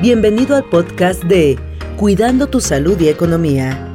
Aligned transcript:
Bienvenido 0.00 0.56
al 0.56 0.64
podcast 0.64 1.22
de 1.24 1.58
Cuidando 1.98 2.46
tu 2.46 2.62
Salud 2.62 2.98
y 2.98 3.08
Economía, 3.08 3.86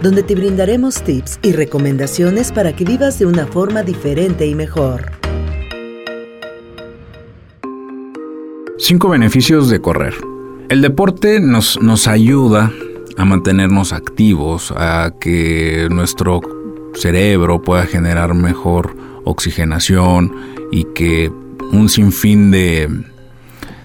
donde 0.00 0.22
te 0.22 0.36
brindaremos 0.36 1.02
tips 1.02 1.40
y 1.42 1.50
recomendaciones 1.50 2.52
para 2.52 2.76
que 2.76 2.84
vivas 2.84 3.18
de 3.18 3.26
una 3.26 3.44
forma 3.44 3.82
diferente 3.82 4.46
y 4.46 4.54
mejor. 4.54 5.10
Cinco 8.78 9.08
beneficios 9.08 9.68
de 9.70 9.80
correr. 9.80 10.14
El 10.68 10.82
deporte 10.82 11.40
nos, 11.40 11.82
nos 11.82 12.06
ayuda 12.06 12.70
a 13.16 13.24
mantenernos 13.24 13.92
activos, 13.92 14.72
a 14.76 15.14
que 15.18 15.88
nuestro 15.90 16.42
cerebro 16.94 17.60
pueda 17.60 17.86
generar 17.86 18.34
mejor 18.34 18.96
oxigenación 19.24 20.32
y 20.70 20.84
que 20.94 21.32
un 21.72 21.88
sinfín 21.88 22.52
de, 22.52 22.88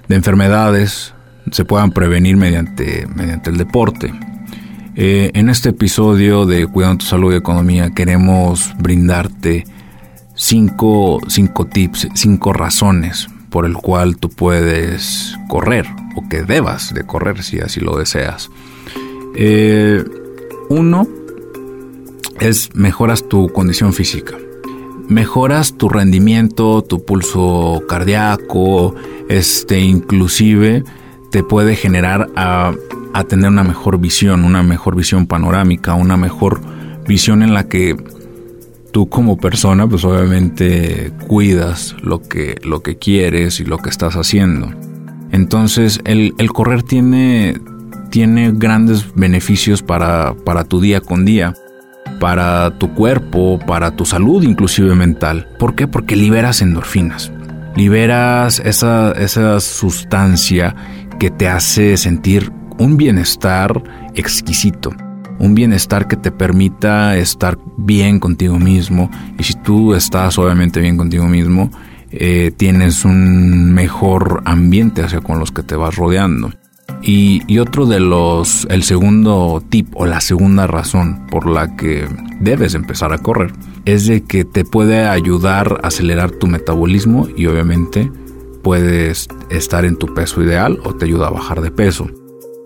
de 0.08 0.16
enfermedades 0.16 1.16
se 1.52 1.66
puedan 1.66 1.92
prevenir 1.92 2.38
mediante, 2.38 3.08
mediante 3.16 3.50
el 3.50 3.58
deporte. 3.58 4.14
Eh, 4.96 5.32
en 5.34 5.50
este 5.50 5.70
episodio 5.70 6.46
de 6.46 6.68
Cuidando 6.68 6.98
tu 6.98 7.06
Salud 7.06 7.34
y 7.34 7.38
Economía 7.38 7.92
queremos 7.92 8.74
brindarte 8.80 9.64
cinco, 10.36 11.20
cinco 11.28 11.66
tips, 11.66 12.10
cinco 12.16 12.54
razones 12.54 13.28
por 13.50 13.66
el 13.66 13.74
cual 13.74 14.18
tú 14.18 14.30
puedes 14.30 15.38
correr 15.48 15.86
o 16.16 16.28
que 16.28 16.44
debas 16.44 16.94
de 16.94 17.06
correr 17.06 17.44
si 17.44 17.60
así 17.60 17.80
lo 17.80 17.98
deseas. 17.98 18.50
Eh, 19.36 20.04
uno 20.70 21.08
es 22.40 22.76
mejoras 22.76 23.28
tu 23.28 23.50
condición 23.50 23.94
física. 23.94 24.36
Mejoras 25.08 25.74
tu 25.78 25.90
rendimiento, 25.90 26.84
tu 26.84 27.04
pulso 27.04 27.82
cardíaco, 27.88 28.96
este 29.28 29.80
inclusive 29.80 30.84
te 31.32 31.44
puede 31.44 31.76
generar 31.76 32.30
a, 32.36 32.74
tener 33.28 33.50
una 33.50 33.64
mejor 33.64 34.00
visión, 34.00 34.46
una 34.46 34.64
mejor 34.64 34.96
visión 34.96 35.28
panorámica, 35.28 35.94
una 35.94 36.16
mejor 36.16 36.62
visión 37.06 37.44
en 37.44 37.54
la 37.54 37.68
que 37.68 37.98
tú 38.92 39.10
como 39.10 39.38
persona 39.38 39.88
pues 39.88 40.06
obviamente 40.06 41.12
cuidas 41.28 41.96
lo 42.02 42.22
que, 42.22 42.60
lo 42.64 42.82
que 42.82 42.98
quieres 42.98 43.60
y 43.60 43.66
lo 43.66 43.78
que 43.78 43.90
estás 43.90 44.16
haciendo. 44.16 44.72
Entonces 45.32 46.00
el, 46.06 46.34
correr 46.54 46.84
tiene, 46.84 47.60
tiene 48.10 48.52
grandes 48.54 49.14
beneficios 49.16 49.84
para, 49.84 50.34
para 50.34 50.64
tu 50.64 50.80
día 50.80 51.02
con 51.02 51.26
día 51.26 51.54
para 52.20 52.72
tu 52.78 52.94
cuerpo, 52.94 53.60
para 53.66 53.92
tu 53.92 54.06
salud 54.06 54.44
inclusive 54.44 54.94
mental. 54.96 55.48
¿Por 55.58 55.76
qué? 55.76 55.88
Porque 55.88 56.16
liberas 56.16 56.62
endorfinas. 56.62 57.32
Liberas 57.76 58.60
esa, 58.60 59.12
esa 59.14 59.60
sustancia 59.60 60.76
que 61.20 61.30
te 61.30 61.48
hace 61.48 61.98
sentir 61.98 62.52
un 62.80 62.98
bienestar 62.98 63.84
exquisito, 64.16 64.92
un 65.38 65.54
bienestar 65.54 66.08
que 66.08 66.16
te 66.16 66.32
permita 66.32 67.18
estar 67.18 67.60
bien 67.78 68.20
contigo 68.20 68.58
mismo 68.58 69.12
y 69.38 69.44
si 69.44 69.54
tú 69.56 69.94
estás 69.94 70.38
obviamente 70.38 70.80
bien 70.80 70.98
contigo 70.98 71.28
mismo, 71.28 71.70
eh, 72.12 72.52
tienes 72.56 73.06
un 73.06 73.74
mejor 73.74 74.42
ambiente 74.46 75.04
hacia 75.04 75.22
con 75.22 75.40
los 75.40 75.52
que 75.52 75.62
te 75.62 75.76
vas 75.76 75.96
rodeando. 75.96 76.52
Y, 77.02 77.44
y, 77.48 77.60
otro 77.60 77.86
de 77.86 78.00
los, 78.00 78.68
el 78.70 78.84
segundo 78.84 79.64
tip 79.70 79.90
o 79.94 80.06
la 80.06 80.20
segunda 80.20 80.68
razón 80.68 81.28
por 81.28 81.48
la 81.48 81.76
que 81.78 82.06
debes 82.42 82.74
empezar 82.74 83.14
a 83.14 83.20
correr 83.20 83.54
es 83.86 84.08
de 84.08 84.24
que 84.24 84.44
te 84.44 84.66
puede 84.66 85.08
ayudar 85.08 85.80
a 85.84 85.88
acelerar 85.88 86.32
tu 86.32 86.48
metabolismo 86.48 87.28
y 87.38 87.46
obviamente 87.46 88.12
puedes 88.70 89.28
estar 89.50 89.84
en 89.84 89.96
tu 89.96 90.14
peso 90.14 90.44
ideal 90.44 90.78
o 90.84 90.94
te 90.94 91.06
ayuda 91.06 91.26
a 91.26 91.32
bajar 91.32 91.62
de 91.62 91.72
peso. 91.72 92.08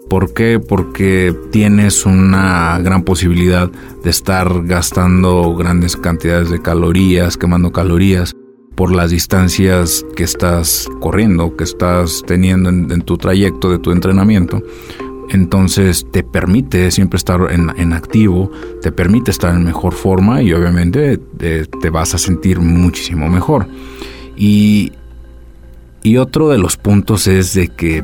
¿Por 0.09 0.33
qué? 0.33 0.59
Porque 0.59 1.33
tienes 1.49 2.05
una 2.05 2.77
gran 2.79 3.03
posibilidad 3.03 3.71
de 4.03 4.09
estar 4.09 4.65
gastando 4.65 5.55
grandes 5.55 5.95
cantidades 5.95 6.49
de 6.49 6.61
calorías, 6.61 7.37
quemando 7.37 7.71
calorías 7.71 8.35
por 8.75 8.93
las 8.93 9.11
distancias 9.11 10.05
que 10.13 10.23
estás 10.23 10.89
corriendo, 10.99 11.55
que 11.55 11.63
estás 11.63 12.21
teniendo 12.27 12.67
en, 12.67 13.01
tu 13.03 13.17
trayecto 13.17 13.71
de 13.71 13.79
tu 13.79 13.91
entrenamiento. 13.93 14.61
Entonces 15.29 16.05
te 16.11 16.21
permite 16.21 16.91
siempre 16.91 17.15
estar 17.15 17.39
en, 17.49 17.93
activo, 17.93 18.51
te 18.81 18.91
permite 18.91 19.31
estar 19.31 19.55
en 19.55 19.63
mejor 19.63 19.93
forma 19.93 20.41
y 20.41 20.51
obviamente 20.51 21.17
te, 21.17 21.65
te 21.65 21.89
vas 21.89 22.13
a 22.13 22.17
sentir 22.17 22.59
muchísimo 22.59 23.29
mejor. 23.29 23.67
Y 24.35 24.91
y 26.03 26.17
otro 26.17 26.49
de 26.49 26.57
los 26.57 26.77
puntos 26.77 27.27
es 27.27 27.53
de 27.53 27.69
que 27.69 28.03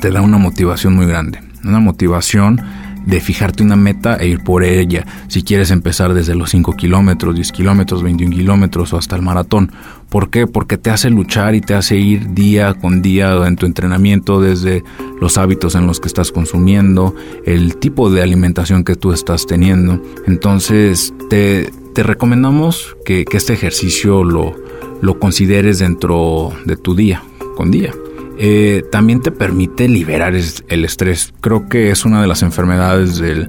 te 0.00 0.10
da 0.10 0.22
una 0.22 0.38
motivación 0.38 0.94
muy 0.94 1.06
grande, 1.06 1.40
una 1.64 1.80
motivación 1.80 2.60
de 3.06 3.20
fijarte 3.20 3.62
una 3.62 3.76
meta 3.76 4.16
e 4.16 4.28
ir 4.28 4.42
por 4.42 4.64
ella. 4.64 5.06
Si 5.28 5.42
quieres 5.42 5.70
empezar 5.70 6.14
desde 6.14 6.34
los 6.34 6.50
5 6.50 6.72
kilómetros, 6.72 7.34
10 7.34 7.52
kilómetros, 7.52 8.02
21 8.02 8.34
kilómetros 8.34 8.92
o 8.92 8.98
hasta 8.98 9.16
el 9.16 9.22
maratón. 9.22 9.72
¿Por 10.08 10.30
qué? 10.30 10.46
Porque 10.46 10.78
te 10.78 10.90
hace 10.90 11.10
luchar 11.10 11.54
y 11.54 11.60
te 11.60 11.74
hace 11.74 11.96
ir 11.96 12.34
día 12.34 12.74
con 12.74 13.02
día 13.02 13.34
en 13.46 13.56
tu 13.56 13.66
entrenamiento 13.66 14.40
desde 14.40 14.84
los 15.20 15.38
hábitos 15.38 15.74
en 15.74 15.86
los 15.86 16.00
que 16.00 16.08
estás 16.08 16.32
consumiendo, 16.32 17.14
el 17.44 17.76
tipo 17.76 18.10
de 18.10 18.22
alimentación 18.22 18.84
que 18.84 18.94
tú 18.94 19.12
estás 19.12 19.46
teniendo. 19.46 20.00
Entonces 20.26 21.12
te, 21.28 21.70
recomendamos 21.96 22.96
que 23.04 23.24
este 23.32 23.52
ejercicio 23.52 24.24
lo, 24.24 24.54
lo 25.00 25.18
consideres 25.18 25.78
dentro 25.78 26.52
de 26.64 26.76
tu 26.76 26.94
día 26.94 27.22
con 27.56 27.70
día. 27.70 27.92
Eh, 28.36 28.82
también 28.90 29.20
te 29.20 29.30
permite 29.30 29.88
liberar 29.88 30.34
el 30.34 30.84
estrés. 30.84 31.32
Creo 31.40 31.68
que 31.68 31.90
es 31.90 32.04
una 32.04 32.20
de 32.20 32.26
las 32.26 32.42
enfermedades 32.42 33.18
del, 33.18 33.48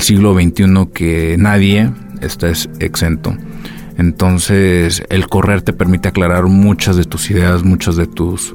siglo 0.00 0.34
XXI 0.34 0.88
que 0.92 1.36
nadie 1.38 1.90
está 2.20 2.48
exento. 2.80 3.36
Entonces, 3.96 5.02
el 5.08 5.26
correr 5.28 5.62
te 5.62 5.72
permite 5.72 6.08
aclarar 6.08 6.44
muchas 6.44 6.96
de 6.96 7.04
tus 7.04 7.30
ideas, 7.30 7.64
muchos 7.64 7.96
de 7.96 8.06
tus, 8.06 8.54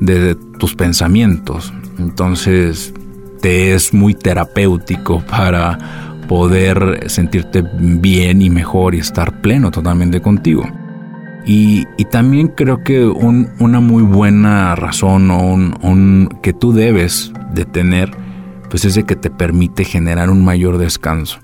de 0.00 0.36
tus 0.58 0.76
pensamientos. 0.76 1.72
Entonces, 1.98 2.94
te 3.40 3.74
es 3.74 3.92
muy 3.92 4.14
terapéutico 4.14 5.20
para 5.26 5.78
poder 6.28 7.04
sentirte 7.08 7.64
bien 7.80 8.40
y 8.40 8.50
mejor 8.50 8.94
y 8.94 8.98
estar 8.98 9.40
pleno 9.40 9.72
totalmente 9.72 10.20
contigo. 10.20 10.64
Y, 11.46 11.86
también 12.10 12.48
creo 12.48 12.82
que 12.82 13.06
una 13.06 13.80
muy 13.80 14.02
buena 14.02 14.74
razón 14.74 15.30
o 15.30 15.38
un, 15.52 16.28
que 16.42 16.52
tú 16.52 16.72
debes 16.72 17.32
de 17.54 17.64
tener, 17.64 18.10
pues 18.70 18.84
es 18.84 18.94
de 18.94 19.04
que 19.04 19.16
te 19.16 19.30
permite 19.30 19.84
generar 19.84 20.30
un 20.30 20.44
mayor 20.44 20.78
descanso. 20.78 21.38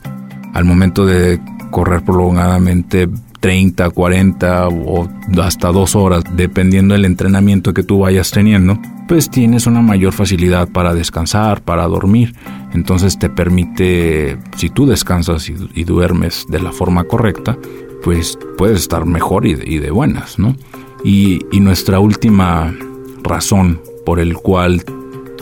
Al 0.52 0.64
momento 0.64 1.06
de 1.06 1.40
correr 1.70 2.02
prolongadamente 2.02 3.08
30, 3.40 3.90
40 3.90 4.68
o 4.68 5.08
hasta 5.42 5.70
dos 5.72 5.96
horas, 5.96 6.24
dependiendo 6.34 6.94
del 6.94 7.04
entrenamiento 7.04 7.74
que 7.74 7.82
tú 7.82 7.98
vayas 7.98 8.30
teniendo, 8.30 8.78
pues 9.06 9.30
tienes 9.30 9.66
una 9.66 9.82
mayor 9.82 10.12
facilidad 10.12 10.68
para 10.68 10.94
descansar, 10.94 11.62
para 11.62 11.86
dormir. 11.86 12.34
Entonces 12.72 13.18
te 13.18 13.28
permite, 13.28 14.38
si 14.56 14.70
tú 14.70 14.86
descansas 14.86 15.48
y 15.48 15.84
duermes 15.84 16.46
de 16.48 16.60
la 16.60 16.72
forma 16.72 17.04
correcta, 17.04 17.58
pues 18.04 18.38
puedes 18.58 18.80
estar 18.80 19.06
mejor 19.06 19.46
y 19.46 19.54
de, 19.54 19.90
buenas, 19.90 20.38
¿no? 20.38 20.54
Y, 21.02 21.40
nuestra 21.60 21.98
última 21.98 22.74
razón 23.22 23.80
por 24.04 24.20
el 24.20 24.34
cual 24.34 24.84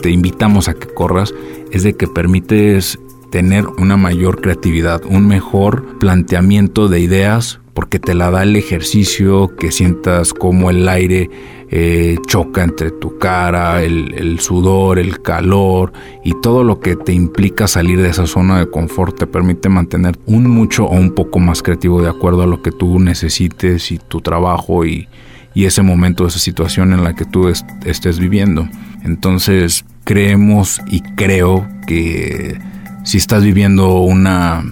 te 0.01 0.09
invitamos 0.09 0.69
a 0.69 0.73
que 0.73 0.87
corras 0.87 1.33
es 1.71 1.83
de 1.83 1.95
que 1.95 2.07
permites 2.07 2.97
tener 3.29 3.67
una 3.67 3.97
mayor 3.97 4.39
creatividad, 4.39 5.01
un 5.05 5.27
mejor 5.27 5.99
planteamiento 5.99 6.87
de 6.87 7.01
ideas, 7.01 7.59
porque 7.73 7.99
te 7.99 8.13
la 8.13 8.29
da 8.29 8.43
el 8.43 8.55
ejercicio, 8.55 9.55
que 9.55 9.71
sientas 9.71 10.33
como 10.33 10.69
el 10.69 10.87
aire 10.87 11.29
eh, 11.75 12.17
choca 12.27 12.63
entre 12.63 12.91
tu 12.91 13.17
cara, 13.17 13.81
el, 13.81 14.39
sudor, 14.39 14.99
el 14.99 15.23
calor 15.23 15.91
y 16.23 16.39
todo 16.39 16.63
lo 16.63 16.79
que 16.79 16.95
te 16.95 17.13
implica 17.13 17.67
salir 17.67 17.99
de 17.99 18.09
esa 18.09 18.27
zona 18.27 18.59
de 18.59 18.69
confort 18.69 19.17
te 19.17 19.25
permite 19.25 19.69
mantener 19.69 20.15
un 20.27 20.47
mucho 20.47 20.85
o 20.85 20.93
un 20.93 21.15
poco 21.15 21.39
más 21.39 21.63
creativo 21.63 21.99
de 21.99 22.09
acuerdo 22.09 22.43
a 22.43 22.47
lo 22.47 22.61
que 22.61 22.71
tú 22.71 22.99
necesites 22.99 23.91
y 23.91 23.97
tu 23.97 24.21
trabajo 24.21 24.85
y, 24.85 25.07
ese 25.55 25.81
momento, 25.81 26.27
esa 26.27 26.39
situación 26.39 26.93
en 26.93 27.03
la 27.03 27.15
que 27.15 27.25
tú 27.25 27.47
estés 27.47 28.19
viviendo. 28.19 28.67
Entonces 29.03 29.83
creemos 30.03 30.79
y 30.87 31.01
creo 31.01 31.67
que 31.87 32.59
si 33.03 33.17
estás 33.17 33.43
viviendo 33.43 33.99
una, 33.99 34.63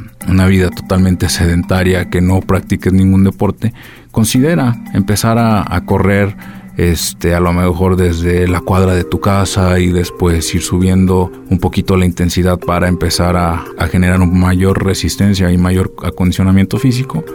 vida 0.47 0.69
totalmente 0.69 1.29
sedentaria, 1.29 2.09
que 2.09 2.21
no 2.21 2.41
practiques 2.41 2.94
ningún 2.94 3.23
deporte, 3.23 3.73
considera 4.12 4.75
empezar 4.94 5.38
a 5.39 5.81
correr 5.85 6.35
este, 6.77 7.35
a 7.35 7.39
lo 7.39 7.51
mejor 7.53 7.95
desde 7.95 8.47
la 8.47 8.62
cuadra 8.62 8.95
de 8.95 9.03
tu 9.03 9.19
casa 9.19 9.77
y 9.79 9.91
después 9.91 10.53
ir 10.56 10.62
subiendo 10.62 11.31
un 11.50 11.59
poquito 11.59 11.97
la 11.97 12.06
intensidad 12.06 12.59
para 12.59 12.88
empezar 12.88 13.35
a, 13.35 13.65
generar 13.91 14.21
una 14.21 14.33
mayor 14.33 14.83
resistencia 14.83 15.51
y 15.51 15.57
mayor 15.57 15.94
acondicionamiento 16.03 16.77
físico. 16.77 17.25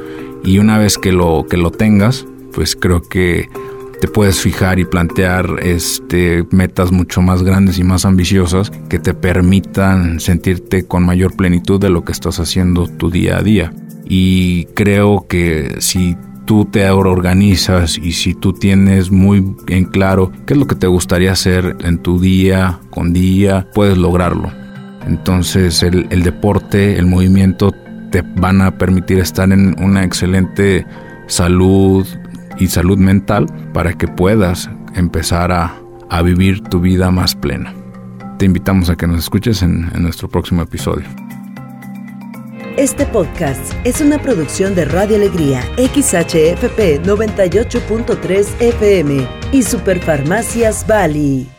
Y 0.42 0.58
una 0.58 0.78
vez 0.78 0.96
que 0.96 1.12
lo, 1.12 1.46
que 1.48 1.58
lo 1.58 1.70
tengas, 1.70 2.26
pues 2.54 2.76
creo 2.76 3.02
que 3.02 3.48
te 4.00 4.08
puedes 4.08 4.40
fijar 4.40 4.78
y 4.78 4.84
plantear 4.84 5.56
este, 5.62 6.46
metas 6.50 6.92
mucho 6.92 7.22
más 7.22 7.42
grandes 7.42 7.78
y 7.78 7.84
más 7.84 8.04
ambiciosas 8.04 8.70
que 8.88 8.98
te 8.98 9.14
permitan 9.14 10.20
sentirte 10.20 10.86
con 10.86 11.04
mayor 11.04 11.34
plenitud 11.36 11.80
de 11.80 11.90
lo 11.90 12.04
que 12.04 12.12
estás 12.12 12.40
haciendo 12.40 12.86
tu 12.86 13.10
día 13.10 13.38
a 13.38 13.42
día. 13.42 13.72
Y 14.04 14.66
creo 14.74 15.26
que 15.28 15.76
si 15.78 16.16
tú 16.44 16.64
te 16.64 16.88
organizas 16.90 17.98
y 17.98 18.12
si 18.12 18.34
tú 18.34 18.52
tienes 18.52 19.10
muy 19.10 19.56
en 19.66 19.84
claro 19.86 20.30
qué 20.46 20.54
es 20.54 20.60
lo 20.60 20.66
que 20.66 20.76
te 20.76 20.86
gustaría 20.86 21.32
hacer 21.32 21.76
en 21.80 21.98
tu 21.98 22.20
día 22.20 22.78
con 22.90 23.12
día, 23.12 23.68
puedes 23.74 23.98
lograrlo. 23.98 24.52
Entonces 25.06 25.82
el, 25.82 26.06
el 26.10 26.22
deporte, 26.22 26.98
el 26.98 27.06
movimiento 27.06 27.72
te 28.10 28.22
van 28.22 28.60
a 28.60 28.78
permitir 28.78 29.18
estar 29.18 29.50
en 29.50 29.74
una 29.82 30.04
excelente 30.04 30.86
salud 31.26 32.06
y 32.58 32.68
salud 32.68 32.98
mental 32.98 33.46
para 33.72 33.94
que 33.94 34.08
puedas 34.08 34.70
empezar 34.94 35.52
a, 35.52 35.74
a 36.08 36.22
vivir 36.22 36.62
tu 36.62 36.80
vida 36.80 37.10
más 37.10 37.34
plena. 37.34 37.74
Te 38.38 38.44
invitamos 38.44 38.90
a 38.90 38.96
que 38.96 39.06
nos 39.06 39.20
escuches 39.20 39.62
en, 39.62 39.90
nuestro 40.02 40.28
próximo 40.28 40.62
episodio. 40.62 41.06
Este 42.76 43.06
podcast 43.06 43.72
es 43.84 44.02
una 44.02 44.18
producción 44.18 44.74
de 44.74 44.84
Radio 44.84 45.16
Alegría, 45.16 45.62
XHFP 45.76 47.02
98.3 47.02 48.46
FM 48.60 49.26
y 49.52 49.62
Superfarmacias 49.62 50.86
Bali. 50.86 51.55